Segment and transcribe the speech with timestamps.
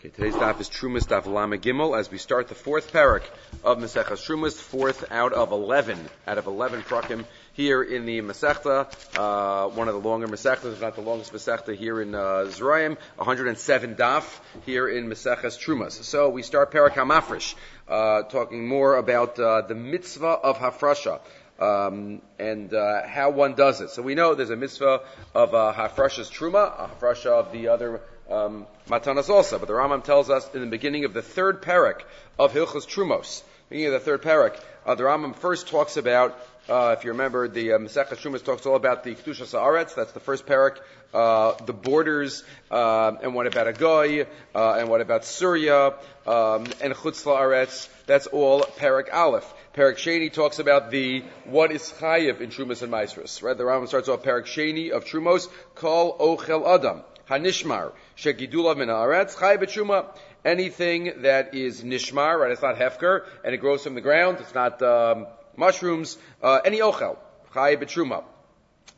[0.00, 3.22] Okay, today's daf is Trumas daf Lama Gimel as we start the fourth parak
[3.62, 8.88] of Maseches Trumas, fourth out of eleven, out of eleven prakim here in the Masechta,
[9.18, 12.96] uh, one of the longer Masechtas, if not the longest Masechta here in uh, Zerayim,
[13.16, 14.24] 107 daf
[14.64, 16.02] here in Maseches Trumas.
[16.02, 17.54] So we start parak Hamafresh,
[17.86, 21.20] uh, talking more about uh, the mitzvah of Hafrasha.
[21.58, 23.90] Um, and uh, how one does it.
[23.90, 25.02] So we know there's a mitzvah
[25.34, 28.00] of uh, hafrashas truma, a hafrasha of the other
[28.30, 29.58] um, matanas also.
[29.58, 32.02] But the Rambam tells us in the beginning of the third parak
[32.38, 36.94] of Hilchos Trumos, beginning of the third parak, uh, the Rambam first talks about, uh,
[36.96, 40.20] if you remember, the uh, Masechah Trumos talks all about the Kedusha Sa'aretz, that's the
[40.20, 40.78] first parak,
[41.12, 45.94] uh, the borders, uh, and what about Agoy, uh, and what about Syria,
[46.26, 49.52] um, and Chutz La'aretz, that's all parak Aleph.
[49.74, 53.40] Parak Sheni talks about the what is chayiv in Trumas and Maestros.
[53.40, 58.88] Right, the Rambam starts off Parak Sheni of Trumos, Kol Ochel Adam Hanishmar Shegidula Min
[58.88, 60.06] Haaretz Chayiv Truma.
[60.44, 62.50] Anything that is nishmar, right?
[62.50, 64.38] It's not hefker, and it grows from the ground.
[64.40, 66.18] It's not um, mushrooms.
[66.42, 67.18] Uh, any ochel
[67.54, 68.24] chayiv Truma.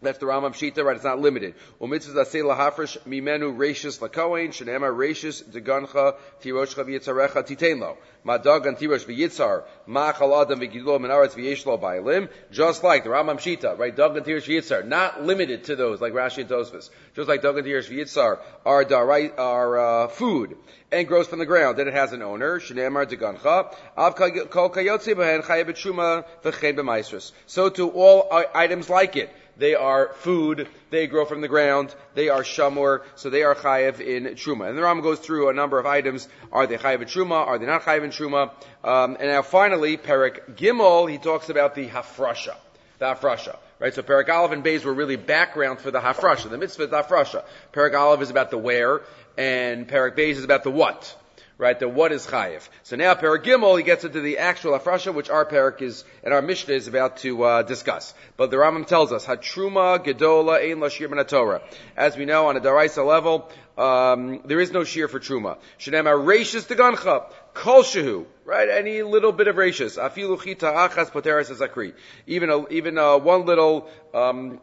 [0.02, 0.96] That's the Rambam Shita, right?
[0.96, 1.54] It's not limited.
[1.80, 9.06] Umitzvah zasei lahafresh mimenu reishis lakohen shenema reishis degancha tiroshcha v'yitzarecha titenlo madag and tirosh
[9.06, 12.28] v'yitzar ma'achal adam v'gidlo menaretz v'yeshlo ba'alim.
[12.50, 13.94] Just like the Rambam Shita, right?
[13.94, 16.90] Dag and tirosh v'yitzar, not limited to those like Rashi and Tosfos.
[17.14, 20.56] Just like dag and tirosh v'yitzar are darai are uh, food
[20.90, 21.78] and grows from the ground.
[21.78, 22.58] Then it has an owner.
[22.58, 27.30] Shneimar degancha av kol kayotzi b'hen chayev b'tshuma v'chein b'maisrus.
[27.46, 29.30] So to all items like it.
[29.56, 30.68] They are food.
[30.90, 31.94] They grow from the ground.
[32.14, 33.02] They are shamor.
[33.16, 34.68] So they are chayev in truma.
[34.68, 36.28] And the Ram goes through a number of items.
[36.50, 37.46] Are they chayev in truma?
[37.46, 38.50] Are they not chayev in truma?
[38.82, 42.56] Um, and now finally, Perik Gimel, he talks about the hafrasha.
[42.98, 43.56] The hafrasha.
[43.78, 46.48] Right, so Perik Aleph and Beis were really background for the hafrasha.
[46.48, 47.44] The mitzvah of the hafrasha.
[47.72, 49.02] Perik Aleph is about the where,
[49.36, 51.16] and Perik Beis is about the what
[51.62, 51.78] right?
[51.78, 52.68] The what is chayiv.
[52.82, 56.42] So now Paragimel, he gets into the actual afrasha, which our parak is and our
[56.42, 58.12] Mishnah is about to uh, discuss.
[58.36, 61.62] But the Rambam tells us hatruma gedola ein lashir Torah.
[61.96, 65.56] As we know, on a daraisa level, um, there is no shear for truma.
[65.78, 68.26] Shenem rachis degancha kol shehu.
[68.44, 69.96] Right, any little bit of rachis.
[70.02, 71.94] Afilu chita achas poteres zakri.
[72.26, 74.60] Even a, even a, one little um,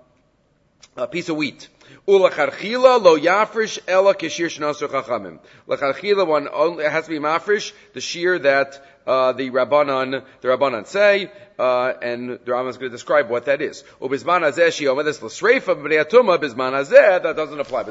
[1.11, 1.69] piece of wheat.
[2.07, 5.39] Ulacharchila lo yafrish ela kishir shnasu chachamim.
[5.67, 10.85] Lacharchila one only has to be mafrish the shear that uh, the rabbanon the rabbanon
[10.85, 13.83] say, uh, and the Rambam is going to describe what that is.
[13.99, 14.09] That
[17.35, 17.83] doesn't apply.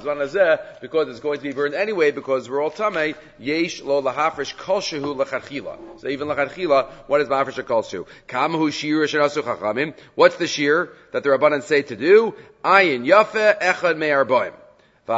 [0.80, 4.80] Because it's going to be burned anyway because we're all tamei yesh lo lahafresh kol
[4.80, 6.00] shehu lacharchila.
[6.00, 8.06] So even lacharchila, what is mafresh a kol shehu?
[8.28, 9.94] Kamahu shir shenasu chachamim.
[10.14, 12.36] What's the shear that the rabbanon say to do?
[12.64, 14.52] Ayin yafe echad me'arboim.
[15.08, 15.14] We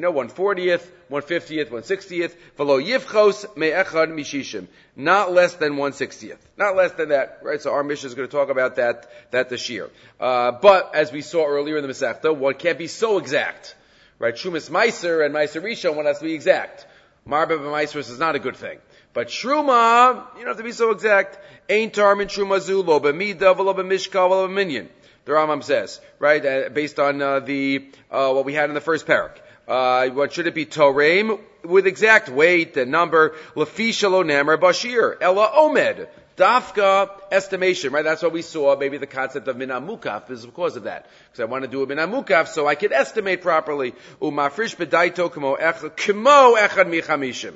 [0.00, 2.36] know one fortieth, one fiftieth, one sixtieth.
[2.58, 4.66] V'lo yifchos me'echad mishishim.
[4.96, 6.44] Not less than one sixtieth.
[6.56, 7.62] Not less than that, right?
[7.62, 9.90] So our mission is going to talk about that, that this year.
[10.18, 13.76] Uh, but as we saw earlier in the Masechta, one can't be so exact,
[14.18, 14.34] right?
[14.34, 16.84] Shumas Meiser and Meiser Rishon one has to be exact.
[17.28, 18.80] Marba Meiser is not a good thing.
[19.12, 21.38] But Shruma, you don't have to be so exact.
[21.68, 24.88] Ain't Tarmin Shruma Zu, lo b'mida, lo b'mishka, lo b'minyan
[25.28, 28.80] the Rambam says, right, uh, based on uh, the uh, what we had in the
[28.80, 29.36] first parak.
[29.68, 30.64] Uh, what should it be?
[30.64, 33.34] Torem with exact weight and number.
[33.54, 36.08] Lafi shalo namer bashir ella omed.
[36.38, 38.04] Dafka estimation, right?
[38.04, 38.74] That's what we saw.
[38.76, 41.10] Maybe the concept of minamukaf is because of that.
[41.26, 43.92] Because I want to do a minamukaf so I can estimate properly.
[44.22, 47.54] Umafrish bedaito kamo echad michamishim.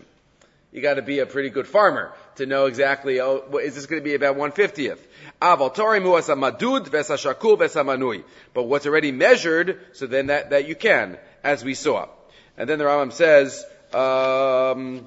[0.72, 4.00] You got to be a pretty good farmer to know exactly, oh, is this going
[4.00, 4.98] to be about 150th?
[8.54, 12.08] But what's already measured, so then that, that you can, as we saw.
[12.56, 15.06] And then the Rambam says, um,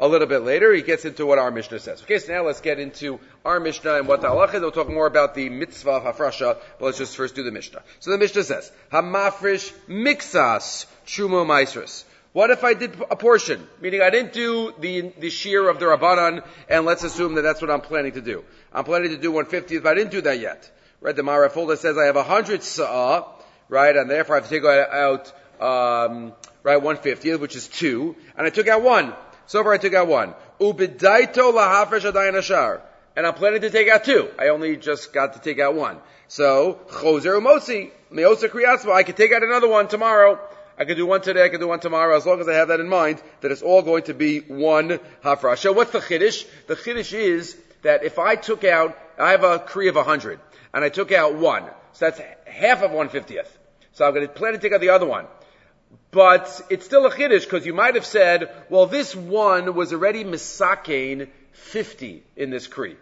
[0.00, 2.02] a little bit later, he gets into what our Mishnah says.
[2.02, 4.60] Okay, so now let's get into our Mishnah and what the halach is.
[4.60, 7.82] We'll talk more about the mitzvah of hafrasha, but let's just first do the Mishnah.
[8.00, 12.04] So the Mishnah says, Hamafrish mixas chumo maisrus.
[12.36, 13.66] What if I did a portion?
[13.80, 17.62] Meaning I didn't do the, the shear of the Rabbanan, and let's assume that that's
[17.62, 18.44] what I'm planning to do.
[18.74, 20.70] I'm planning to do 150th, but I didn't do that yet.
[21.00, 21.16] Right?
[21.16, 23.24] The Marafulda says I have 100 sa'ah,
[23.70, 23.96] right?
[23.96, 28.50] And therefore I have to take out, um, right, 150th, which is two, and I
[28.50, 29.14] took out one.
[29.46, 30.34] So far I took out one.
[30.60, 32.82] Ubidaito lahafresh adayin ashar.
[33.16, 34.28] And I'm planning to take out two.
[34.38, 35.96] I only just got to take out one.
[36.28, 40.38] So, choser umosi, meosa kriyasva, I could take out another one tomorrow.
[40.78, 42.68] I can do one today, I can do one tomorrow, as long as I have
[42.68, 45.74] that in mind, that it's all going to be one hafrasha.
[45.74, 46.46] What's the chiddush?
[46.66, 50.38] The chiddush is that if I took out, I have a kri of 100,
[50.74, 53.48] and I took out one, so that's half of 150th.
[53.92, 55.26] So I'm going to plan to take out the other one.
[56.10, 60.24] But it's still a chiddush because you might have said, well, this one was already
[60.24, 62.96] misakein 50 in this kri.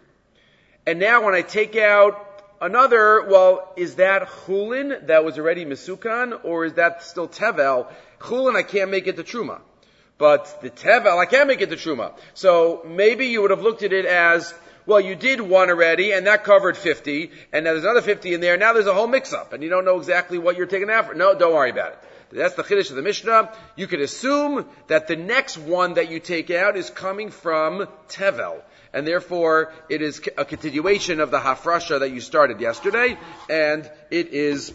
[0.87, 2.34] And now when I take out
[2.65, 7.87] another, well, is that chulin that was already misukan, or is that still tevel?
[8.19, 9.61] Chulin I can't make it to truma.
[10.17, 12.13] But the tevel, I can't make it to truma.
[12.33, 14.53] So maybe you would have looked at it as,
[14.85, 18.41] well, you did one already, and that covered 50, and now there's another 50 in
[18.41, 21.15] there, now there's a whole mix-up, and you don't know exactly what you're taking out.
[21.15, 21.99] No, don't worry about it.
[22.31, 23.55] That's the chiddush of the Mishnah.
[23.75, 28.61] You could assume that the next one that you take out is coming from Tevel.
[28.95, 33.17] And therefore, it is a continuation of the hafrasha that you started yesterday,
[33.49, 34.73] and it is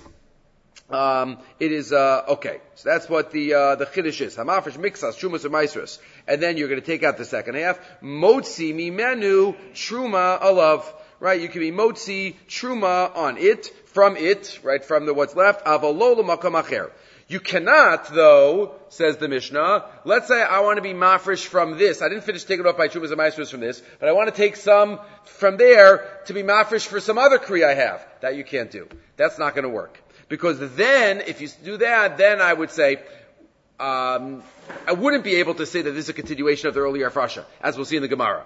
[0.91, 2.59] um, it is uh, okay.
[2.75, 4.37] So that's what the uh, the chiddush is.
[4.37, 7.81] Hamafresh mixas trumas and maestros, and then you're going to take out the second half.
[8.03, 10.85] Motzi mi menu truma alav.
[11.19, 15.65] Right, you can be motzi truma on it from it, right from the what's left.
[15.65, 16.91] Avalola makam acher.
[17.31, 22.03] You cannot, though, says the Mishnah, let's say I want to be mafresh from this.
[22.03, 24.35] I didn't finish taking off by Chubas and Maestros from this, but I want to
[24.35, 28.05] take some from there to be mafresh for some other Kri I have.
[28.21, 28.89] That you can't do.
[29.17, 30.03] That's not going to work.
[30.29, 32.97] Because then, if you do that, then I would say,
[33.79, 34.43] um,
[34.89, 37.45] I wouldn't be able to say that this is a continuation of the earlier Hafrasha,
[37.61, 38.45] as we'll see in the Gemara.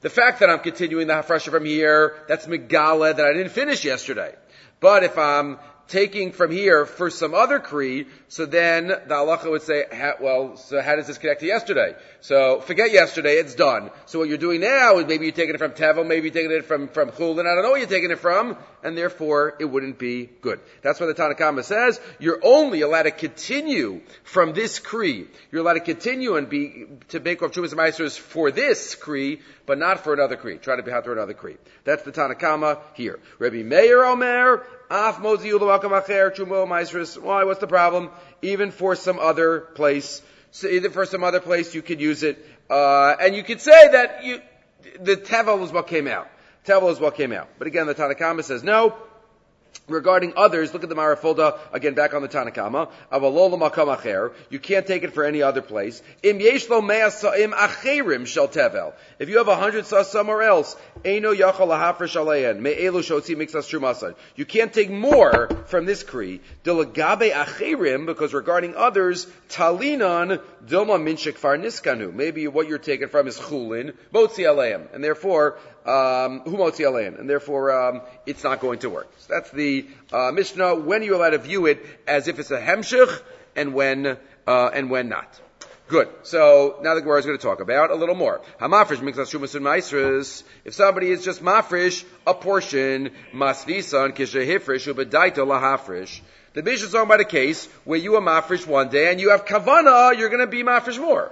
[0.00, 3.84] The fact that I'm continuing the Hafrasha from here, that's Megala that I didn't finish
[3.84, 4.34] yesterday.
[4.80, 9.62] But if I'm taking from here for some other creed, so then the halacha would
[9.62, 9.84] say,
[10.20, 11.94] well, so how does this connect to yesterday?
[12.24, 13.90] So forget yesterday, it's done.
[14.06, 16.52] So what you're doing now is maybe you're taking it from Tevel, maybe you're taking
[16.52, 19.66] it from, from Chulin, I don't know where you're taking it from, and therefore it
[19.66, 20.58] wouldn't be good.
[20.80, 25.28] That's why the Tanakhama says, you're only allowed to continue from this creed.
[25.52, 29.76] You're allowed to continue and be, to make off Chumas Meisters for this creed, but
[29.76, 30.62] not for another creed.
[30.62, 31.58] Try to be out for another creed.
[31.84, 33.20] That's the Tanakhama here.
[33.38, 35.52] Rabbi Meir Omer, Af Mozi.
[37.22, 37.44] Why?
[37.44, 38.10] What's the problem?
[38.40, 40.22] Even for some other place.
[40.54, 42.38] So either for some other place you could use it,
[42.70, 44.40] uh, and you could say that you,
[45.00, 46.28] the Tevel is what came out.
[46.64, 47.48] Tevel is what came out.
[47.58, 48.94] But again, the Tanakhama says no.
[49.86, 54.86] Regarding others, look at the Marafulda, again back on the Tanakama, Avalola acher, you can't
[54.86, 56.02] take it for any other place.
[56.22, 58.94] Im yeshlo acherim shel tevel.
[59.18, 60.74] If you have a hundred saws somewhere else,
[61.04, 64.14] eino yachal lahafresh alein, me'elu shotzi mixas trumasan.
[64.36, 71.34] You can't take more from this kri, dilagabe acherim, because regarding others, talinan doma minshik
[71.34, 72.12] far niskanu.
[72.14, 77.28] Maybe what you're taking from is chulin, motzi aleim, and therefore, um, humo Tielan and
[77.28, 79.08] therefore um, it's not going to work.
[79.18, 80.76] So that's the uh, Mishnah.
[80.76, 83.20] When are you allowed to view it as if it's a hemshich,
[83.54, 84.16] and when
[84.46, 85.40] uh, and when not?
[85.86, 86.08] Good.
[86.22, 88.40] So now the Gemara is going to talk about a little more.
[88.58, 90.44] Hamafresh mixas and.
[90.64, 96.22] If somebody is just mafresh a portion, masvisan kishahifresh ubedaita lahafresh.
[96.54, 99.30] The Mishnah is talking about a case where you are mafresh one day and you
[99.30, 101.30] have kavana, you're going to be mafresh more.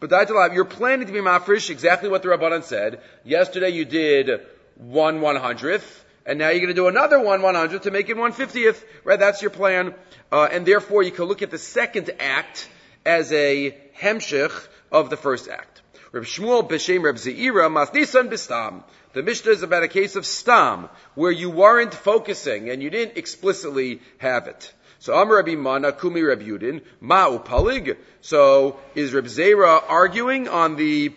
[0.00, 3.00] But you're planning to be mafresh exactly what the Rabbanan said.
[3.22, 4.40] Yesterday you did
[4.76, 8.08] one one hundredth, and now you're going to do another one one hundredth to make
[8.08, 8.82] it one fiftieth.
[9.04, 9.18] Right?
[9.18, 9.94] That's your plan,
[10.32, 12.68] uh, and therefore you can look at the second act
[13.04, 15.82] as a hemshich of the first act.
[16.12, 18.82] Reb Shmuel b'shem Reb Zeira masnisan b'stam.
[19.12, 23.18] The Mishnah is about a case of stam, where you weren't focusing and you didn't
[23.18, 24.72] explicitly have it.
[25.00, 27.96] So Amr Rabbi Mana, Kumi Rabbi Yudin, Ma'u Palig.
[28.20, 31.14] So is Reb Zera arguing on the,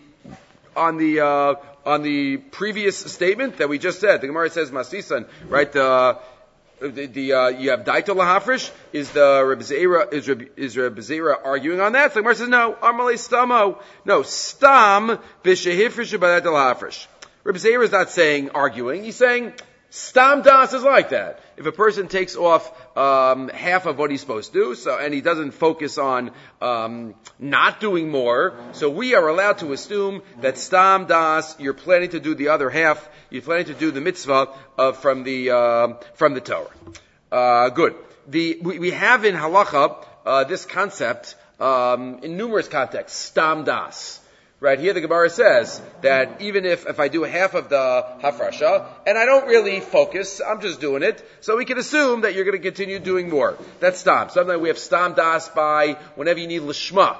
[0.74, 4.22] on the, uh, on the previous statement that we just said?
[4.22, 5.70] The Gemara says Masisan, right?
[5.70, 6.18] The,
[6.80, 8.72] the, the uh, you have Daito Lahafrish.
[8.94, 12.12] Is the Reb Zera, is Reb, is Reb Zera arguing on that?
[12.12, 12.78] So the Gemara says no.
[12.82, 13.82] Amalei Stamo.
[14.06, 14.24] No.
[14.24, 17.06] Stam B'Shehifrish B'Daito Lahafrish.
[17.44, 19.04] Reb Zera is not saying arguing.
[19.04, 19.54] He's saying
[19.96, 21.40] Stam das is like that.
[21.56, 22.66] If a person takes off
[22.98, 26.32] um, half of what he's supposed to do, so and he doesn't focus on
[26.64, 32.10] um, not doing more, so we are allowed to assume that stam das, you're planning
[32.10, 33.08] to do the other half.
[33.30, 36.72] You're planning to do the mitzvah uh, from the uh, from the Torah.
[37.32, 37.94] Uh, good.
[38.28, 43.20] The we, we, have in halacha uh, this concept um, in numerous contexts.
[43.20, 44.22] Stam das.
[44.64, 48.88] Right here, the Gemara says that even if, if I do half of the hafrasha
[49.06, 52.46] and I don't really focus, I'm just doing it, so we can assume that you're
[52.46, 53.58] going to continue doing more.
[53.82, 54.30] That's stam.
[54.30, 57.18] Sometimes we have stam das by whenever you need lishma,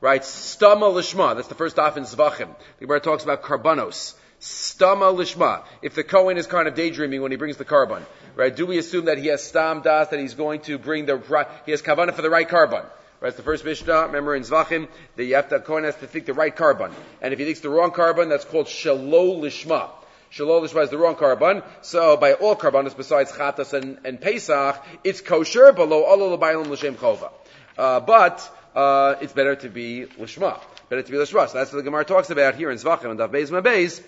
[0.00, 0.22] right?
[0.22, 1.36] Stama lishma.
[1.36, 2.48] That's the first daf in Zvachim.
[2.80, 4.14] The Gemara talks about karbanos.
[4.40, 5.62] Stama lishma.
[5.82, 8.04] If the Kohen is kind of daydreaming when he brings the carbon,
[8.34, 8.56] right?
[8.56, 11.46] Do we assume that he has stam das, that he's going to bring the right,
[11.66, 12.82] he has kavana for the right carbon?
[13.20, 16.24] Right, the first Mishnah, remember in Zvachim, that you have to, Kohen has to think
[16.24, 16.90] the right carbon.
[17.20, 19.90] And if he thinks the wrong carbon, that's called Shalol Lishma.
[20.32, 21.62] Shalol Lishma is the wrong carbon.
[21.82, 26.70] So by all carbonas besides Chatas and, and Pesach, it's kosher, below all the Bailam
[26.70, 27.30] L'Shem Chova.
[27.76, 30.58] uh, but uh, it's better to be lishma.
[30.88, 31.46] Better to be lishma.
[31.48, 34.02] So that's what the Gemara talks about here in Zvachim and Dav Beis Mabeis.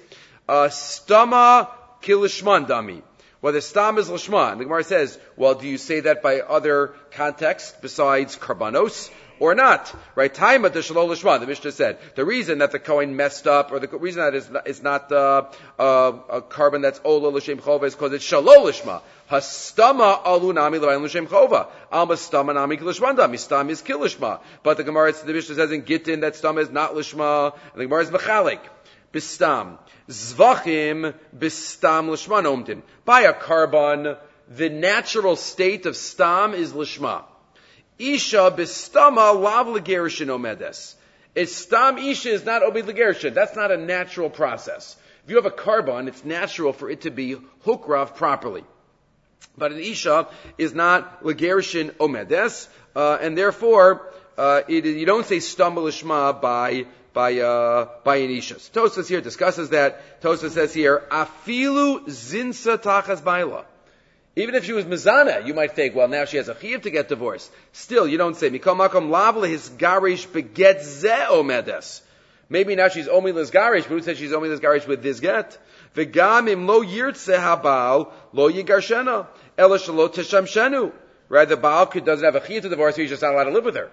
[0.48, 1.68] Uh, stama
[2.00, 3.02] kilishman dami.
[3.42, 4.58] Whether stam is lishman.
[4.58, 9.10] The Gemara says, well, do you say that by other contexts besides karbanos?
[9.42, 9.92] or not.
[10.14, 10.32] Right?
[10.32, 11.40] Time at the shalom lishma.
[11.40, 14.82] The Mishnah said the reason that the Kohen messed up, or the reason that it's
[14.82, 15.46] not, uh,
[15.78, 19.02] uh, a carbon that's ola l'shem chova is because it's shalom lishma.
[19.28, 21.66] Hastama alu nami l'vayin l'shem chova.
[21.90, 23.28] Alma stama nami kilishmanda.
[23.28, 24.38] Mistam is kilishma.
[24.62, 27.52] But the Gemara, the Mishnah says in Gittin that stama is not lishma.
[27.72, 28.60] And the Gemara is mechalik.
[29.12, 29.78] Bistam.
[30.08, 32.82] Zvachim bistam lishma omdin.
[33.04, 34.16] By a carbon,
[34.48, 37.24] the natural state of stam is lishma.
[37.98, 40.94] Isha bistama lav legerishin omedes.
[41.34, 43.34] It's stam isha is not obid legerishin.
[43.34, 44.96] That's not a natural process.
[45.24, 48.64] If you have a carbon, it's natural for it to be hukrav properly.
[49.56, 50.28] But an isha
[50.58, 56.86] is not legerishin omedes, uh, and therefore uh, it, you don't say stam lishma by
[57.12, 58.40] by uh, by an.
[58.40, 60.20] So Tosfos here discusses that.
[60.22, 63.64] Tosfos says here afilu zinsa tachas baila.
[64.34, 66.90] Even if she was mizana, you might think, well, now she has a chiv to
[66.90, 67.52] get divorced.
[67.72, 72.00] Still, you don't say, mikol makom lavle his garish beget ze omedes.
[72.48, 75.58] Maybe now she's omi garish, but who says she's omi garish with this get?
[75.94, 79.26] V'gam im lo yirtze habal lo yigarshena,
[79.58, 80.92] ela shalo teshamshenu.
[81.28, 83.52] Right, the Baal doesn't have a chiv to divorce her, he's just not allowed to
[83.52, 83.90] live with her.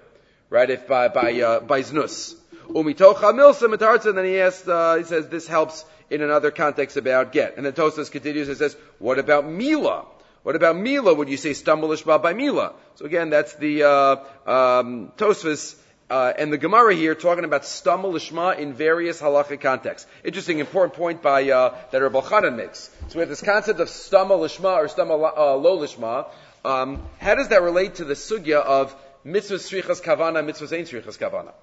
[0.49, 2.35] Right, if by, by, uh, by znus.
[2.69, 7.31] Umitocha milsa and then he asks, uh, he says, this helps in another context about
[7.31, 7.57] get.
[7.57, 10.05] And then Tosfos continues and says, what about Mila?
[10.43, 11.13] What about Mila?
[11.13, 12.73] Would you say stumble by Mila?
[12.95, 15.75] So again, that's the uh, um, Tosfos
[16.09, 20.07] uh, and the Gemara here talking about stumble lishma in various halachic contexts.
[20.23, 22.89] Interesting, important point by uh, that Reb Elchanan makes.
[23.09, 26.27] So we have this concept of stumble lishma or stumble uh, lo lishma.
[26.65, 31.17] Um, how does that relate to the sugya of mitzvah srichas kavana, mitzvah ain't srichas
[31.17, 31.53] kavana?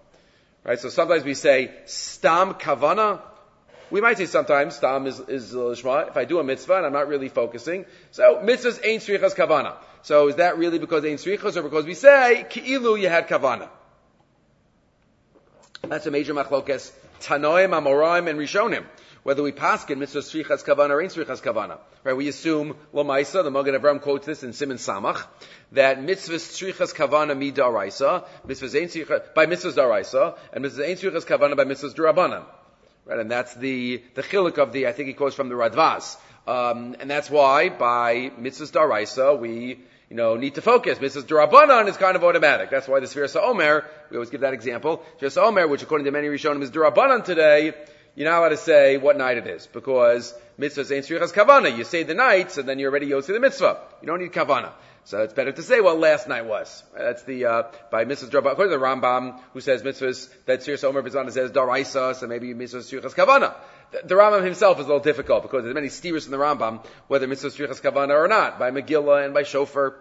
[0.66, 0.80] Right.
[0.80, 3.20] So sometimes we say stam kavana.
[3.88, 6.08] We might say sometimes stam is, is lishma.
[6.08, 9.74] If I do a mitzvah and I'm not really focusing, so mitzvahs ain't srichas kavana.
[10.02, 13.68] So is that really because ain't srichas or because we say ki'ilu you had kavana?
[15.82, 16.90] That's a major machlokes.
[17.20, 18.84] Tanoim, Amoraim, and Rishonim.
[19.26, 21.78] Whether we paskin mitzvah srichas kavana or ain't srichas kavana.
[22.04, 22.16] Right?
[22.16, 25.26] We assume Lamaisa, the Magen Avram quotes this in Simon Samach,
[25.72, 31.00] that mitzvah srichas kavana mi daraisa, mitzvah ain't srichas, by mitzvahs daraisa, and mitzvah ain't
[31.00, 32.44] srichas kavana by mitzvahs durabanan.
[33.04, 36.16] Right, and that's the, the chiluk of the, I think he quotes from the Radvaz.
[36.46, 41.00] Um, and that's why by mitzvahs daraisa, we, you know, need to focus.
[41.00, 42.70] Mitzvahs durabanan is kind of automatic.
[42.70, 45.02] That's why the Sfira Omer, we always give that example.
[45.20, 47.74] Sfira Omer, which according to many Rishonim is durabanan today,
[48.16, 51.76] you're not allowed to say what night it is, because mitzvahs ain't srichas kavana.
[51.76, 53.78] You say the nights, and then you're ready to go see the mitzvah.
[54.00, 54.72] You don't need kavana.
[55.04, 56.82] So it's better to say what last night was.
[56.96, 58.30] That's the, uh, by Mrs.
[58.30, 62.26] Drabba, according to the Rambam, who says mitzvahs, that Sir Omer Bizana says daraisa, so
[62.26, 63.54] maybe mitzvahs srichas kavana.
[63.92, 66.84] The, the Rambam himself is a little difficult, because there's many steers in the Rambam,
[67.08, 69.94] whether mitzvahs srichas kavana or not, by Megillah and by Shofar.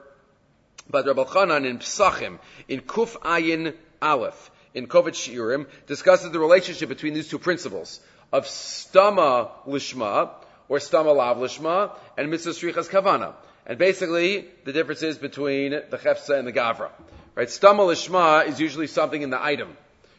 [0.89, 6.89] But Reb Elchanan in Psachim, in Kuf Ayin Aleph, in Kovetz Shiurim, discusses the relationship
[6.89, 7.99] between these two principles
[8.31, 10.29] of Stama Lishma,
[10.69, 13.33] or Stama Lav Lishma, and Mitzvah Srichas Kavana.
[13.65, 16.91] And basically, the difference is between the chefsa and the gavra.
[17.33, 17.47] Right?
[17.47, 19.75] Stama lishma is usually something in the item.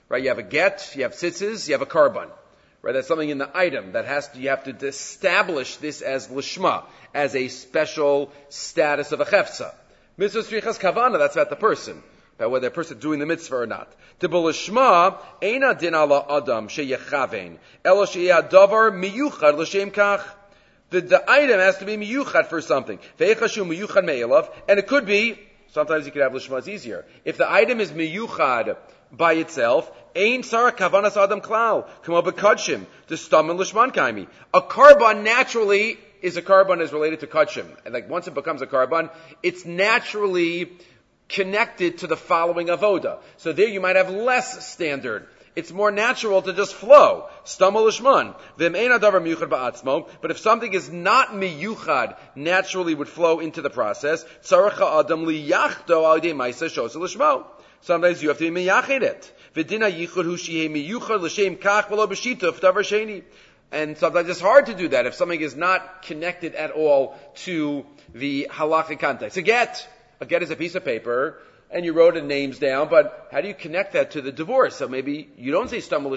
[0.08, 0.22] Right?
[0.22, 2.28] You have a get, you have tzitzis, you have a carbon.
[2.82, 2.92] Right?
[2.92, 6.84] That's something in the item that has to, you have to establish this as lishma,
[7.14, 9.72] as a special status of a chefsa.
[10.16, 12.02] Mitzvah strichas kavana, that's about the person.
[12.38, 13.92] About whether a person is doing the mitzvah or not.
[14.20, 14.46] Din ala
[16.28, 16.68] adam
[18.98, 20.22] miyuchad l'shem kach
[20.90, 22.98] the, the item has to be miyuchad for something.
[23.18, 25.38] Miyuchad and it could be,
[25.72, 27.04] sometimes you could have lishma, it's easier.
[27.24, 28.76] If the item is miyuchad
[29.10, 34.28] by itself, ain sara kavanas adam klal, kamo bekadshim, to stammen lishman kaimi.
[34.54, 37.66] A carbon naturally is a carbon is related to kachim.
[37.84, 39.10] And like once it becomes a carbon,
[39.42, 40.72] it's naturally
[41.28, 43.18] connected to the following avoda.
[43.36, 47.28] So there you might have less standard it's more natural to just flow.
[47.46, 47.70] But
[50.30, 54.26] if something is not miyuchad, naturally would flow into the process.
[54.42, 54.78] Sometimes
[58.22, 59.32] you have to be miyachid it.
[63.72, 67.86] And sometimes it's hard to do that if something is not connected at all to
[68.14, 69.38] the halachic context.
[69.38, 69.88] A get,
[70.20, 71.38] a get is a piece of paper
[71.70, 74.76] and you wrote the names down, but how do you connect that to the divorce?
[74.76, 76.16] So maybe you don't say stumble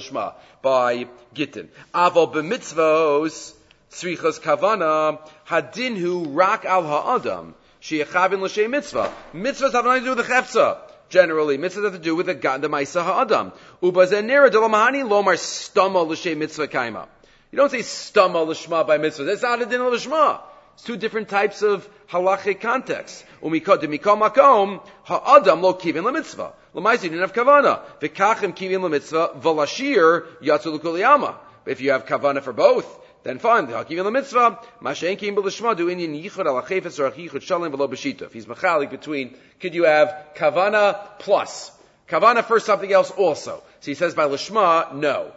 [0.61, 1.69] by gittin.
[1.93, 3.53] Aval b'mitzvos
[3.91, 9.11] tzrichas kavana hadinhu rak al ha'adam sheyachavin l'shem mitzvah.
[9.33, 10.77] Mitzvahs have nothing to do with the chefza.
[11.09, 13.51] Generally, mitzvahs have to do with the, the Maisa Ha'adam.
[13.81, 17.07] Ubazenera delamahani lomar stama l'shem mitzvah kaima.
[17.51, 19.23] You don't say stama l'shma by mitzvah.
[19.23, 20.41] That's not a din l'shma.
[20.79, 23.25] It's two different types of halachic contexts.
[23.43, 26.53] Umikod mikol makom ha'adam lo kivin l'mitzvah.
[26.73, 27.81] L'maisi didn't have kavana.
[27.99, 31.35] V'kachim kivin l'mitzvah v'lashir yatzu l'kuliyama.
[31.65, 32.87] If you have kavana for both,
[33.23, 33.67] then fine.
[33.67, 34.59] The mitzvah.
[34.81, 38.21] Mashenkim b'lishma do inyan yichud ala chayfetz or yichud shalim v'lo b'shita.
[38.21, 41.71] If he's machalik between, could you have kavana plus
[42.07, 43.61] kavana for something else also?
[43.81, 45.33] So he says by lishma, no.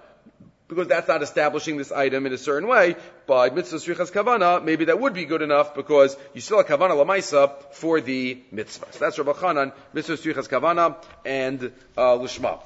[0.74, 2.96] Because that's not establishing this item in a certain way.
[3.26, 6.92] By mitzvah srichas kavana, maybe that would be good enough because you still have kavana
[6.92, 8.86] lamaisa for the mitzvah.
[8.92, 12.60] So that's Reb Elchanan, mitzvah srichas kavana and uh, lishma.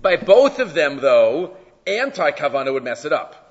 [0.00, 1.56] By both of them, though,
[1.86, 3.42] anti kavana would mess it up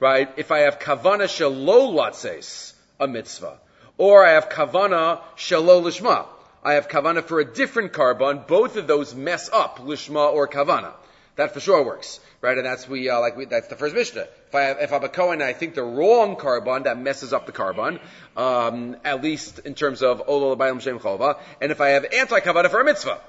[0.00, 0.32] right?
[0.36, 3.58] If I have kavana shelo latses, a mitzvah,
[3.96, 6.26] or I have kavana shelo lishma,
[6.62, 8.42] I have kavana for a different carbon.
[8.46, 10.92] Both of those mess up lishma or kavana.
[11.38, 12.58] That for sure works, right?
[12.58, 14.26] And that's we uh, like we, that's the first mishnah.
[14.48, 17.46] If I have, if I'm a Kohen, I think the wrong carbon that messes up
[17.46, 18.00] the carbon,
[18.36, 21.38] um, at least in terms of olo shem cholva.
[21.60, 23.20] And if I have anti kavana for a mitzvah,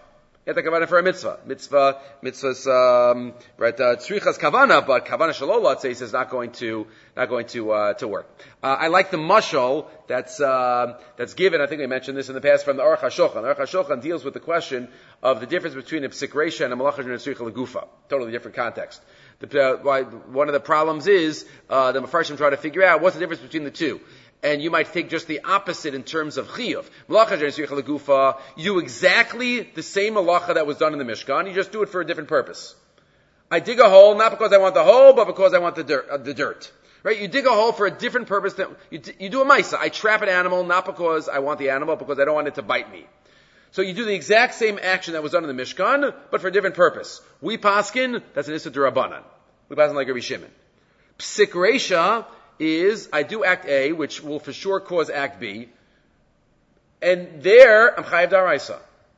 [0.50, 1.40] you to kavana for a mitzvah.
[1.46, 6.88] Mitzvah, mitzvah's, um, right, uh, tzrichas kavana, but kavana shalol, says, is not going to,
[7.16, 8.28] not going to, uh, to work.
[8.64, 12.36] Uh, I like the mushal that's, uh, that's given, I think we mentioned this in
[12.36, 13.36] the past, from the Aruch HaShulchan.
[13.36, 14.88] Aruch HaShulchan deals with the question
[15.22, 17.88] of the difference between a psik and a malacha and tzricha legufa.
[18.10, 19.02] Totally different context.
[19.40, 23.02] The, uh, why, one of the problems is, uh, the Mepharshim try to figure out
[23.02, 24.02] what's the difference between the two
[24.42, 26.86] and you might think just the opposite in terms of chiyuv.
[28.58, 31.90] You exactly the same malacha that was done in the Mishkan, you just do it
[31.90, 32.76] for a different purpose.
[33.52, 35.84] I dig a hole not because I want the hole, but because I want the
[35.84, 36.08] dirt.
[36.10, 36.72] Uh, the dirt.
[37.02, 37.20] Right?
[37.20, 38.54] You dig a hole for a different purpose.
[38.54, 39.78] Than, you, you do a misa.
[39.80, 42.56] I trap an animal not because I want the animal, because I don't want it
[42.56, 43.06] to bite me.
[43.72, 46.48] So you do the exact same action that was done in the Mishkan, but for
[46.48, 47.22] a different purpose.
[47.40, 49.22] We paskin, that's an issa durabanan.
[49.70, 50.50] We paskin like Rabbi Shimon.
[51.20, 51.54] Psik
[52.60, 55.70] is I do act A, which will for sure cause act B,
[57.02, 58.78] and there I'm chayiv daraisa,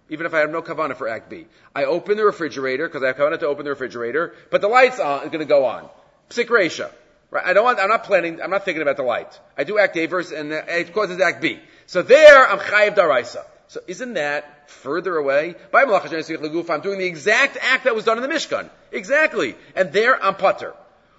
[0.09, 1.47] even if I have no kavana for act B.
[1.75, 4.99] I open the refrigerator because I have kavana to open the refrigerator, but the light's
[4.99, 5.89] on, going to go on.
[6.29, 6.91] Psik
[7.31, 7.45] Right?
[7.45, 9.39] I don't want, I'm not planning, I'm not thinking about the light.
[9.57, 11.59] I do act A verse and it causes act B.
[11.85, 13.45] So there, I'm chayiv daraisa.
[13.69, 15.55] So isn't that further away?
[15.71, 18.69] By I'm doing the exact act that was done in the Mishkan.
[18.91, 19.55] Exactly.
[19.77, 20.73] And there, I'm putter.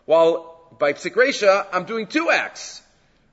[0.04, 2.82] While by psikresha, I'm doing two acts.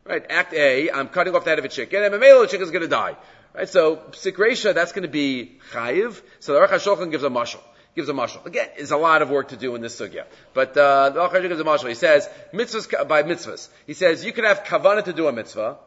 [0.06, 0.26] Right?
[0.30, 2.82] Act A, I'm cutting off the head of a chicken, and the chicken is going
[2.82, 3.16] to die.
[3.54, 3.70] Right?
[3.70, 6.22] So, psikresha, that's going to be chayiv.
[6.40, 7.62] So the Aruch HaShulchan gives a mushal.
[7.96, 8.46] Gives a mushal.
[8.46, 10.26] Again, there's a lot of work to do in this sugya.
[10.54, 11.90] But, uh, the Aruch HaShulchan gives a mushal.
[11.90, 13.70] He says, mitzvahs, by mitzvahs.
[13.86, 15.78] He says, you can have kavana to do a mitzvah,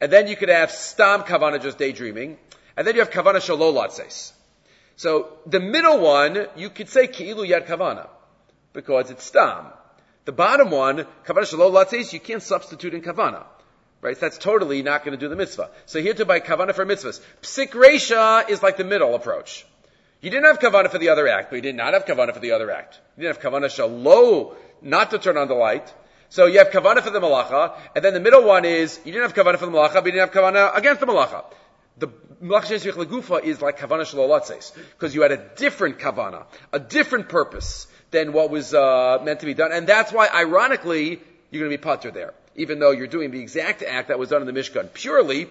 [0.00, 2.38] and then you could have stam kavana, just daydreaming,
[2.76, 4.22] and then you have kavana shalol
[4.96, 8.08] So, the middle one, you could say ki'ilu yad kavana,
[8.72, 9.66] because it's stam.
[10.28, 13.46] The bottom one, kavana shalom latzes, you can't substitute in kavana.
[14.02, 14.20] Right?
[14.20, 15.70] That's totally not going to do the mitzvah.
[15.86, 17.22] So here to buy kavana for mitzvahs.
[17.40, 19.64] Psik resha is like the middle approach.
[20.20, 22.40] You didn't have kavana for the other act, but you did not have kavana for
[22.40, 23.00] the other act.
[23.16, 25.94] You didn't have kavana shalom, not to turn on the light.
[26.28, 29.34] So you have kavana for the malacha, and then the middle one is, you didn't
[29.34, 31.46] have kavana for the malacha, but you didn't have kavana against the malacha.
[31.96, 32.08] The
[32.42, 37.86] malacha legufa is like kavana shalolatzes, because you had a different kavana, a different purpose
[38.10, 39.72] than what was uh, meant to be done.
[39.72, 43.40] And that's why, ironically, you're going to be putter there, even though you're doing the
[43.40, 45.48] exact act that was done in the Mishkan purely,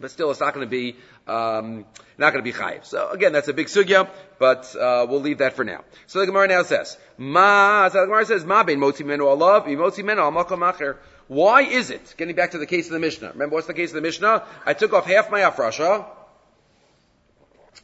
[0.00, 0.96] but still it's not going to be
[1.26, 1.86] um,
[2.18, 2.84] not going to be chayiv.
[2.84, 5.84] So again, that's a big sugya, but uh, we'll leave that for now.
[6.06, 7.88] So the Gemara now says, Ma.
[7.88, 10.96] So the Gemara says, Ma bein motzi menu alav, motzi menu al makom
[11.28, 12.14] Why is it?
[12.18, 13.30] Getting back to the case of the Mishnah.
[13.32, 14.44] Remember what's the case of the Mishnah?
[14.66, 16.06] I took off half my afrasha.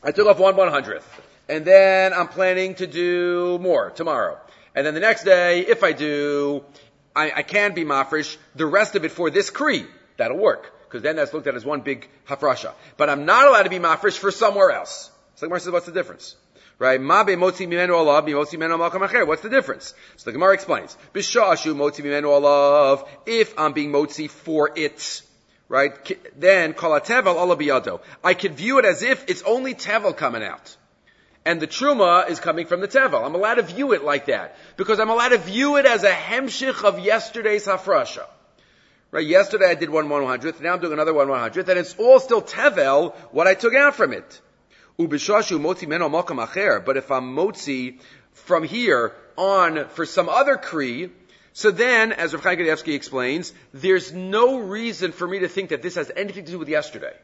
[0.02, 1.06] I took off one one hundredth
[1.50, 4.38] and then I'm planning to do more tomorrow.
[4.72, 6.64] And then the next day, if I do,
[7.14, 9.84] I, I can be mafresh the rest of it for this kri.
[10.16, 10.72] That'll work.
[10.84, 12.72] Because then that's looked at as one big hafrasha.
[12.96, 15.10] But I'm not allowed to be mafresh for somewhere else.
[15.34, 16.36] So the Gemara says, what's the difference?
[16.78, 17.00] Right?
[17.00, 19.26] Ma be motzi mimenu alav, motzi mimenu malkam acher.
[19.26, 19.92] What's the difference?
[20.18, 20.96] So the Gemara explains.
[21.12, 23.08] Bishashu motzi mimenu alav.
[23.26, 25.22] If I'm being motzi for it,
[25.68, 25.92] right?
[26.38, 30.76] Then kol tevel ala I could view it as if it's only tevel coming out
[31.44, 33.24] and the truma is coming from the tevel.
[33.24, 36.12] I'm allowed to view it like that because I'm allowed to view it as a
[36.12, 38.26] hemshich of yesterday's hafrasha.
[39.10, 39.26] Right?
[39.26, 40.60] Yesterday I did one one hundredth.
[40.60, 43.74] Now I'm doing another one one hundredth, and it's all still tevel what I took
[43.74, 44.40] out from it.
[44.96, 45.40] But if
[47.10, 47.98] I'm motzi
[48.32, 51.10] from here on for some other kri,
[51.52, 55.96] so then, as Rav Chaim explains, there's no reason for me to think that this
[55.96, 57.16] has anything to do with yesterday.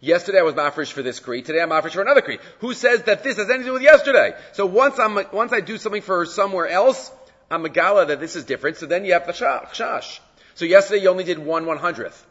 [0.00, 1.40] Yesterday I was mafresh for this Cree.
[1.40, 2.38] Today I'm mafresh for another Cree.
[2.58, 4.34] Who says that this has anything to do with yesterday?
[4.52, 7.10] So once I'm, once I do something for somewhere else,
[7.50, 8.76] I'm a gala that this is different.
[8.76, 10.20] So then you have the shash.
[10.54, 12.26] So yesterday you only did one one hundredth.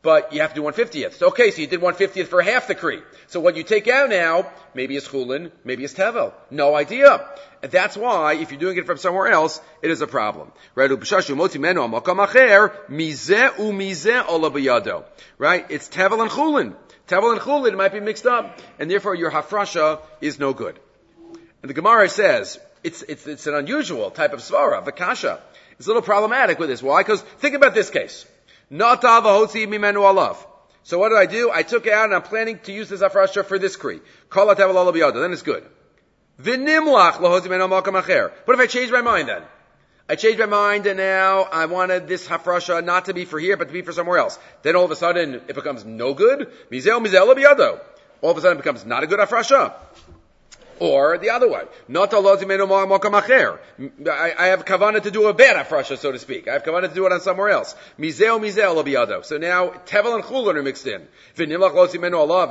[0.00, 1.16] But you have to do one fiftieth.
[1.16, 3.02] So okay, so you did one fiftieth for half the Cree.
[3.26, 6.32] So what you take out now, maybe it's chulin, maybe it's tevel.
[6.50, 7.26] No idea.
[7.62, 10.52] And that's why, if you're doing it from somewhere else, it is a problem.
[10.74, 10.90] Right?
[10.90, 11.00] Right?
[15.70, 16.74] It's tevel and chulin.
[17.08, 20.78] Tevel and chulin might be mixed up, and therefore your hafrasha is no good.
[21.62, 25.40] And the Gemara says, it's, it's, it's an unusual type of svara, vakasha.
[25.78, 26.82] It's a little problematic with this.
[26.82, 27.02] Why?
[27.02, 28.26] Because think about this case.
[28.70, 28.78] So
[30.98, 31.50] what did I do?
[31.52, 34.00] I took it out and I'm planning to use this hafrasha for this kri.
[34.30, 35.66] Then it's good.
[36.38, 38.30] Acher.
[38.44, 39.42] What if I change my mind then?
[40.06, 43.56] I changed my mind and now I wanted this hafrasha not to be for here,
[43.56, 44.38] but to be for somewhere else.
[44.62, 46.52] Then all of a sudden it becomes no good.
[46.70, 47.80] Mizel mizel biyado.
[48.20, 49.72] All of a sudden it becomes not a good hafrasha.
[50.78, 51.62] Or the other way.
[51.88, 52.18] Not I
[54.48, 56.48] have kavana to do a bad hafrasha, so to speak.
[56.48, 57.74] I have kavana to do it on somewhere else.
[57.98, 59.24] Mizel mizel biyado.
[59.24, 61.06] So now tevel and chulun are mixed in.
[61.38, 61.48] And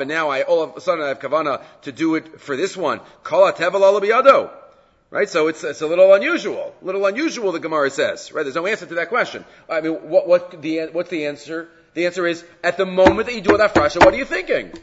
[0.10, 3.00] now I all of a sudden I have kavana to do it for this one.
[3.24, 4.63] Kala tevel biyado.
[5.14, 5.30] Right?
[5.30, 6.74] So it's, it's a little unusual.
[6.82, 8.32] A little unusual, the Gemara says.
[8.32, 8.42] Right?
[8.42, 9.46] There's no answer to that question.
[9.70, 11.70] I mean, what, what the, what's the answer?
[11.94, 14.74] The answer is, at the moment that you do that frasha, what are you thinking?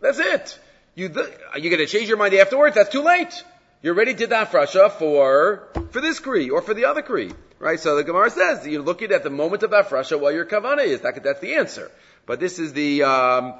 [0.00, 0.58] That's it.
[0.96, 1.14] You,
[1.52, 2.74] are you going to change your mind afterwards?
[2.74, 3.44] That's too late.
[3.80, 7.30] You already did that frasha for, for this Kri, or for the other Kri.
[7.60, 7.78] Right?
[7.78, 10.84] So the Gemara says, you're looking at the moment of that frasha what your kavana
[10.84, 11.02] is.
[11.02, 11.92] That, that's the answer.
[12.26, 13.54] But this is the, um,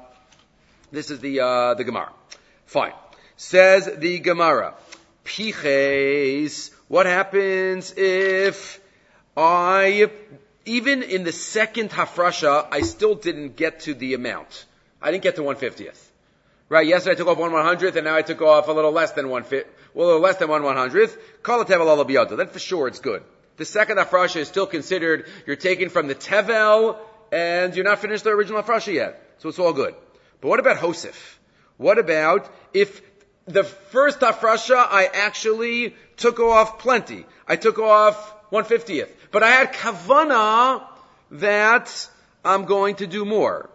[0.91, 2.11] this is the, uh, the Gemara.
[2.65, 2.91] Fine.
[3.37, 4.73] Says the Gemara.
[5.27, 8.79] Piches, what happens if
[9.35, 10.09] I,
[10.65, 14.65] even in the second hafrasha, I still didn't get to the amount.
[15.01, 16.01] I didn't get to 150th.
[16.69, 18.91] Right, yesterday I took off one one hundredth, and now I took off a little
[18.91, 21.17] less than one fit, well, a little less than one one hundredth.
[21.43, 23.23] Call it tevel ala Then for sure it's good.
[23.55, 26.97] The second hafrasha is still considered you're taking from the tevel,
[27.31, 29.95] and you're not finished the original hafrasha yet, so it's all good.
[30.41, 31.37] But what about hosif?
[31.77, 33.01] What about if
[33.47, 37.25] the first hafrasha, I actually took off plenty.
[37.47, 39.09] I took off 150th.
[39.31, 40.83] But I had kavana
[41.31, 42.09] that
[42.43, 43.69] I'm going to do more.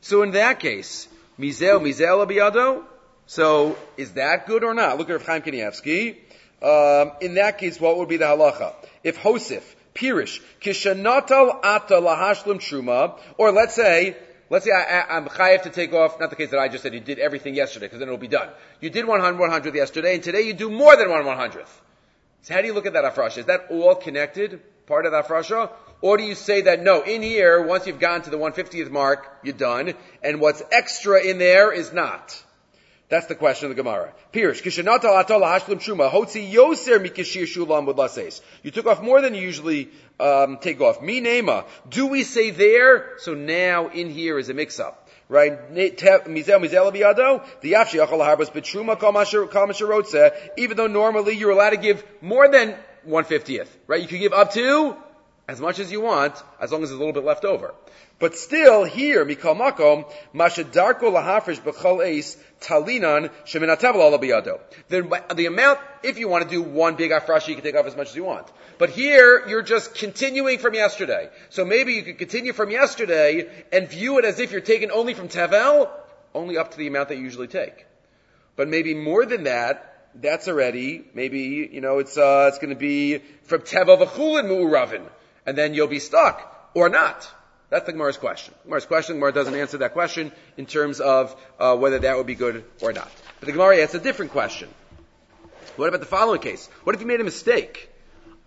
[0.00, 1.08] So in that case,
[1.38, 2.84] mizel, mizel abiyado.
[3.26, 4.98] So is that good or not?
[4.98, 6.16] Look at Rav Chaim Kanievsky.
[6.60, 8.74] Um, in that case, what would be the halacha?
[9.02, 9.62] If Hosif,
[9.94, 14.16] Pirish, Kishanatal Ata Lahashlim Truma, or let's say
[14.52, 16.92] Let's say I, am chayiv to take off, not the case that I just said,
[16.92, 18.50] you did everything yesterday, because then it'll be done.
[18.82, 21.70] You did 100, 100 yesterday, and today you do more than one 100th.
[22.42, 23.38] So how do you look at that afrasha?
[23.38, 25.70] Is that all connected, part of that afrasha?
[26.02, 29.38] Or do you say that no, in here, once you've gotten to the 150th mark,
[29.42, 32.44] you're done, and what's extra in there is not?
[33.12, 34.14] That's the question of the Gemara.
[34.32, 36.98] Shuma, hotzi yoser
[37.44, 38.40] shulam.
[38.62, 41.02] You took off more than you usually um, take off.
[41.02, 41.66] Mi nema.
[41.90, 43.18] Do we say there?
[43.18, 45.10] So now in here is a mix-up.
[45.28, 45.58] Right?
[50.56, 53.76] Even though normally you're allowed to give more than one fiftieth.
[53.86, 54.00] Right?
[54.00, 54.96] You can give up to
[55.48, 57.74] as much as you want, as long as there's a little bit left over.
[58.18, 64.60] But still, here, mikal makom, mashadarko lahafresh b'chol eis talinan sheminatevel ala biyado.
[64.88, 67.86] The, the amount, if you want to do one big afrashi, you can take off
[67.86, 68.46] as much as you want.
[68.78, 71.30] But here, you're just continuing from yesterday.
[71.50, 75.14] So maybe you could continue from yesterday and view it as if you're taking only
[75.14, 75.90] from tevel,
[76.34, 77.86] only up to the amount that you usually take.
[78.54, 83.18] But maybe more than that, that's already, maybe, you know, it's, uh, it's gonna be
[83.44, 85.02] from tevel v'chulin mu'uravin.
[85.46, 87.28] And then you'll be stuck, or not.
[87.70, 88.54] That's the Gemara's question.
[88.64, 92.34] Gemara's question, Gemara doesn't answer that question in terms of uh, whether that would be
[92.34, 93.10] good or not.
[93.40, 94.68] But the Gemara asks a different question.
[95.76, 96.68] What about the following case?
[96.84, 97.88] What if you made a mistake?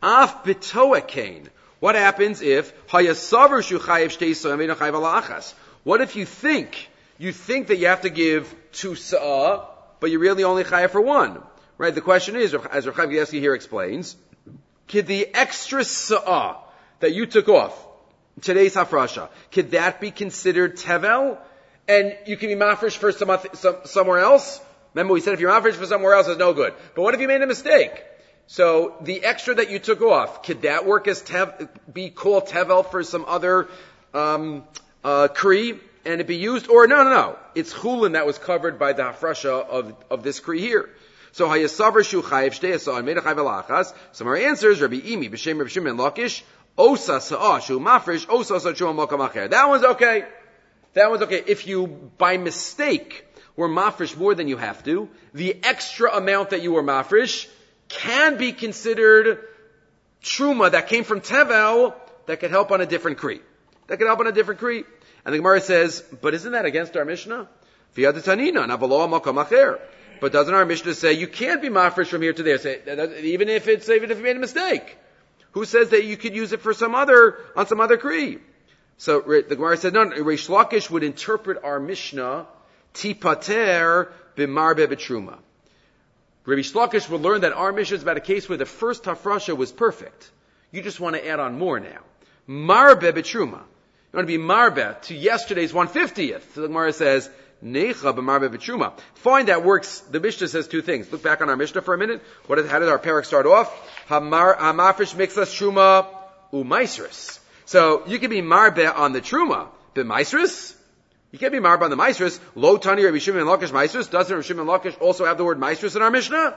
[0.03, 2.71] Af bitoa What happens if
[5.83, 9.65] What if you think you think that you have to give two sa'ah,
[9.99, 11.41] but you're really only chayav for one?
[11.77, 11.95] Right?
[11.95, 14.15] The question is, as Rav Chaim here explains,
[14.87, 16.57] could the extra sa'ah
[16.99, 17.73] that you took off,
[18.41, 21.37] today's hafrasha, could that be considered tevel?
[21.87, 24.59] And you can be mafresh for some, some, somewhere else?
[24.93, 26.73] Remember we said if you're mafresh for somewhere else, it's no good.
[26.95, 28.03] But what if you made a mistake?
[28.47, 32.89] So the extra that you took off, could that work as tev, be called tevel
[32.89, 33.67] for some other
[34.13, 34.63] um,
[35.03, 36.69] uh, kri, and it be used?
[36.69, 40.39] Or no, no, no, it's chulin that was covered by the hafrasha of of this
[40.39, 40.89] kri here.
[41.31, 43.93] So hayasavar shu chayiv shteyasa and made a.
[44.11, 46.43] Some our answers, Rabbi Imi b'shem Rabbi Shimon Lakish
[46.77, 49.47] Osa shu osa.
[49.47, 50.25] That one's okay.
[50.93, 51.43] That one's okay.
[51.45, 56.61] If you, by mistake, were mafresh more than you have to, the extra amount that
[56.61, 57.47] you were mafresh
[57.87, 59.39] can be considered
[60.21, 61.93] truma that came from tevel
[62.25, 63.41] that could help on a different kri.
[63.87, 64.83] That could help on a different kri.
[65.23, 67.47] And the Gemara says, but isn't that against our Mishnah?
[67.95, 68.15] But
[70.31, 72.57] doesn't our Mishnah say you can't be mafresh from here to there?
[72.57, 72.79] Say,
[73.23, 74.97] even if it's even if you made a mistake.
[75.55, 78.39] Who says that you could use it for some other on some other kri?
[78.97, 82.45] So the Gemara said, no, Reish Lakish would interpret our Mishnah
[82.93, 85.37] tipater b'marbe b'truma.
[86.45, 89.55] Rabbi Shlokish will learn that our Mishnah is about a case where the first hafrasha
[89.55, 90.29] was perfect.
[90.71, 92.01] You just want to add on more now.
[92.47, 93.61] Marbe b'truma.
[93.61, 96.53] You want to be marbe to yesterday's 150th.
[96.53, 97.29] So the Gemara says,
[97.63, 98.93] Necha b'marbe b'truma.
[99.15, 99.99] Fine, that works.
[99.99, 101.11] The Mishnah says two things.
[101.11, 102.21] Look back on our Mishnah for a minute.
[102.47, 103.71] What is, how did our parak start off?
[104.07, 106.07] Hamar, hamafresh mixas truma
[106.53, 107.39] umaisris.
[107.65, 110.75] So you can be marbe on the truma, b'maisris,
[111.35, 112.39] you can't be marba on the maestros.
[112.55, 114.09] Lo tani Rabbi Shimon Lakish maestros.
[114.09, 116.55] Doesn't Rabbi Shimon Lakish also have the word maestros in our Mishnah?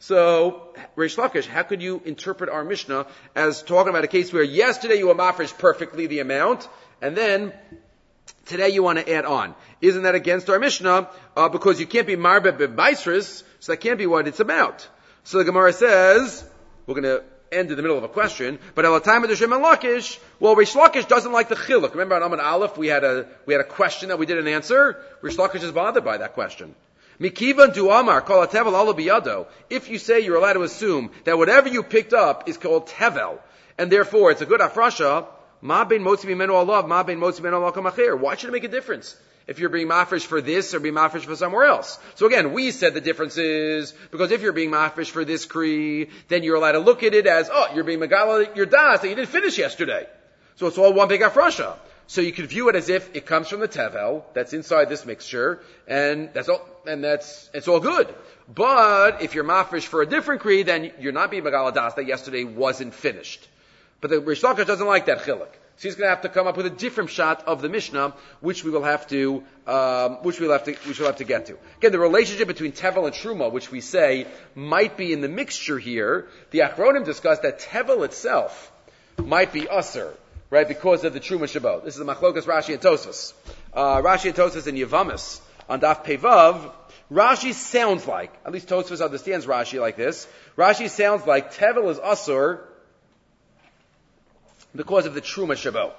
[0.00, 4.42] So, Reish Lakish, how could you interpret our Mishnah as talking about a case where
[4.42, 6.68] yesterday you were mafresh perfectly the amount,
[7.00, 7.52] and then
[8.48, 9.54] today you want to add on?
[9.80, 11.08] Isn't that against our Mishnah?
[11.36, 14.88] Uh, because you can't be marba b'maestros, so that can't be what it's about.
[15.24, 16.44] So the Gemara says,
[16.86, 19.30] we're going to end in the middle of a question, but at the time of
[19.30, 21.92] the Shem and Lakish, well, Rish Lakish doesn't like the chiluk.
[21.92, 25.02] Remember on Amman Aleph, we had a, we had a question that we didn't answer?
[25.22, 26.74] Rish Lakish is bothered by that question.
[27.20, 29.46] Mikivan du Amar, kol tevel ala biyado.
[29.68, 33.38] If you say you're allowed to assume that whatever you picked up is called tevel,
[33.76, 35.26] and therefore it's a good afrasha,
[35.60, 38.68] ma ben motzi mimenu alav, ma ben motzi mimenu alav Why should it make a
[38.68, 39.16] difference?
[39.48, 41.98] if you're being mafresh for this or being mafresh for somewhere else.
[42.16, 46.10] So again, we said the difference is because if you're being mafresh for this kri,
[46.28, 49.08] then you're allowed to look at it as, oh, you're being megala your das that
[49.08, 50.06] you didn't finish yesterday.
[50.56, 51.76] So it's all one big afrasha.
[52.06, 55.04] So you could view it as if it comes from the tevel that's inside this
[55.04, 58.14] mixture, and that's all, and that's it's all good.
[58.54, 62.06] But if you're mafresh for a different kri, then you're not being megala das that
[62.06, 63.46] yesterday wasn't finished.
[64.00, 65.48] But the Rish Lakish doesn't like that chiluk.
[65.78, 68.12] So he's going to have to come up with a different shot of the Mishnah,
[68.40, 71.46] which we will have to, um, which we'll have to, which we'll have to get
[71.46, 71.56] to.
[71.76, 75.78] Again, the relationship between Tevel and Truma, which we say might be in the mixture
[75.78, 78.72] here, the Achronim discussed that Tevel itself
[79.18, 80.12] might be usser,
[80.50, 81.84] right, because of the Truma Shabbat.
[81.84, 83.32] This is the Machlokas Rashi and Tosfos.
[83.72, 86.72] Uh, Rashi and Tosfos in Yavamis on Daf Pevav,
[87.12, 90.26] Rashi sounds like, at least Tosfos understands Rashi like this.
[90.56, 92.62] Rashi sounds like Tevel is usur
[94.74, 95.92] because of the truma shabo,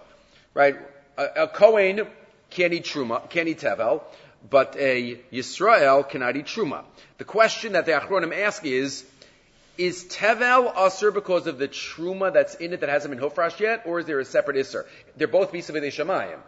[0.53, 0.77] right?
[1.17, 2.07] A, a Kohen
[2.49, 4.01] can't eat truma, can't eat tevel,
[4.49, 6.83] but a Yisrael cannot eat truma.
[7.17, 9.05] The question that the Achronim ask is,
[9.77, 13.83] is tevel usr because of the truma that's in it that hasn't been hofrash yet,
[13.85, 14.85] or is there a separate isser?
[15.15, 16.39] They're both bisavide shamayim.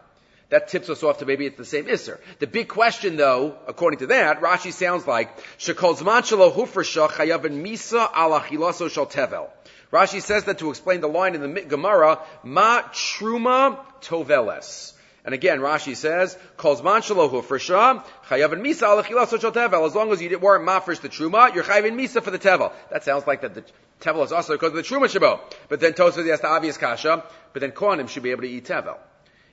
[0.50, 2.20] That tips us off to maybe it's the same isser.
[2.40, 7.64] The big question, though, according to that, Rashi sounds like shekol zman shelo hufrasha chayavin
[7.64, 9.50] misa ala chilaso shal tevel.
[9.92, 14.94] Rashi says that to explain the line in the Gemara, ma truma toveles.
[15.24, 19.86] And again, Rashi says, calls man shalohu shah, chayavin misa ala tevel.
[19.86, 22.72] As long as you weren't mafresh the truma, you're chayavin misa for the tevel.
[22.90, 23.64] That sounds like that the
[24.00, 25.40] tevel is also because of the truma shabo.
[25.70, 27.24] But then Tosfos has the obvious kasha,
[27.54, 28.98] but then kohanim should be able to eat tevel.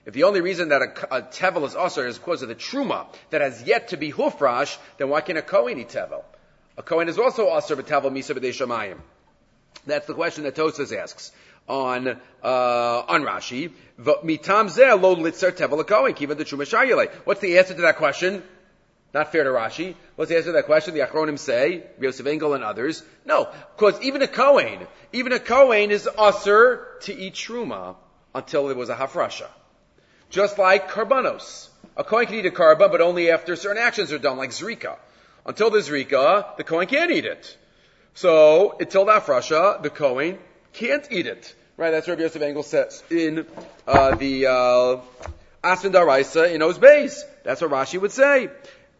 [0.06, 3.06] If the only reason that a, a tevel is also is because of the truma
[3.28, 6.22] that has yet to be hufrash, then why can't a kohen eat tevel?
[6.78, 8.98] A kohen is also also a tevel misa b'dei shamayim.
[9.86, 11.32] That's the question that Tosfos asks
[11.68, 12.08] on
[12.42, 13.72] uh, on Rashi.
[13.98, 18.42] Mitam lo litzer tevel the What's the answer to that question?
[19.14, 19.94] Not fair to Rashi.
[20.16, 20.94] What's the answer to that question?
[20.94, 23.02] The Achronim say, Yosef Engel and others.
[23.24, 27.96] No, because even a Kohen, even a Kohen is usher to eat truma
[28.34, 29.48] until there was a hafrasha.
[30.28, 31.68] Just like karbanos.
[31.96, 34.96] A Kohen can eat a karba, but only after certain actions are done, like zrika.
[35.46, 37.56] Until the zrika, the Kohen can't eat it.
[38.18, 40.40] So until that frasha, the Kohen
[40.72, 41.54] can't eat it.
[41.76, 41.92] Right?
[41.92, 43.46] That's what Yosef Engel says in
[43.86, 44.96] uh, the uh,
[45.62, 46.80] Asvan Daraisa in Oz
[47.44, 48.48] That's what Rashi would say.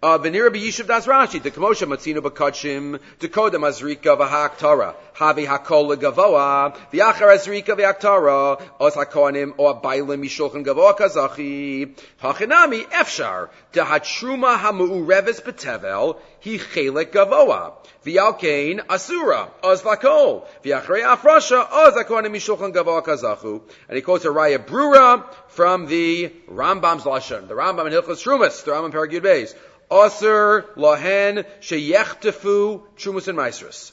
[0.00, 6.72] Uh, Venira b'yishuv das Rashi, the kamosha matzino b'kachim, dekoda mazrika v'ha'aktara, havi hakol gavoa,
[6.92, 15.42] v'achar azrika v'aktara, os hakoanim o abailim mishulchan gavoa kazachi, hachinami efshar, de hatruma hamu'ureves
[15.42, 17.72] betevel, hi chelek gavoa,
[18.06, 23.62] v'alkein asura, os lakol, v'achrei afrasha, os hakoanim mishulchan gavoa kazachu.
[23.88, 28.62] And he quotes a raya brura from the Rambam's Lashon, the Rambam in Hilchos Trumas,
[28.62, 29.56] the Rambam Paragud Beis.
[29.90, 33.92] Aser lahen sheyechtefu trumas and maestros.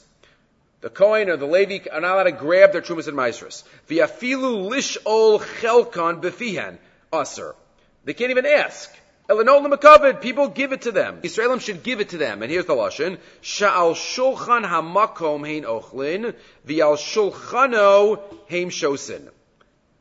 [0.82, 3.64] The Kohen or the Levi are not allowed to grab their trumas and maestros.
[3.88, 6.78] V'afilu lishol chelkan befihen.
[7.12, 7.54] Aser.
[8.04, 8.94] They can't even ask.
[9.28, 10.20] Makaved.
[10.20, 11.20] People give it to them.
[11.22, 12.42] Israelim should give it to them.
[12.42, 16.34] And here's the lashon: Sha'al shulchan hamakom hein ochlin,
[16.66, 19.28] v'al shulchano hein shosin.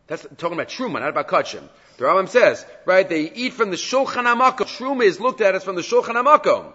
[0.08, 1.64] That's talking about truma, not about kachim.
[1.98, 3.08] The Rambam says, right?
[3.08, 4.68] They eat from the shulchan hamakom.
[4.78, 6.74] Truma is looked at as from the shulchan hamakom.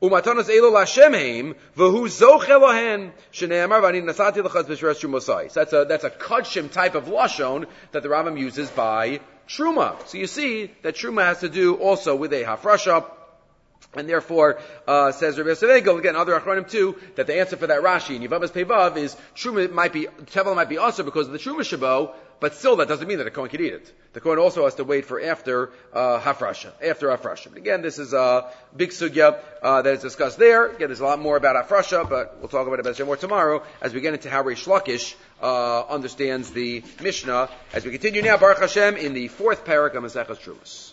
[0.00, 5.20] Umatanas elo lashem heim, v'hu zoch Elohen, shene'amar v'ani nasati l'chaz.
[5.20, 10.06] So that's a, that's a kachim type of lashon that the Rambam uses by truma.
[10.06, 13.04] So you see that truma has to do also with a hafrasha.
[13.92, 17.82] And therefore, uh, says Rabbi Yosef again, other achronim too, that the answer for that
[17.82, 21.40] Rashi in Yavamas Pevav is truma might be, tevel might be also because of the
[21.40, 23.92] truma shabo, but still that doesn't mean that a Kohen can eat it.
[24.12, 27.50] The Kohen also has to wait for after, uh, hafrasha, after hafrasha.
[27.50, 30.66] But again, this is a big sugya, uh, that is discussed there.
[30.66, 33.94] Again, there's a lot more about hafrasha, but we'll talk about it more tomorrow as
[33.94, 37.48] we get into how Reish Lakish, uh, understands the Mishnah.
[37.72, 40.92] As we continue now, Baruch Hashem, in the fourth parak of Maseches Terumos.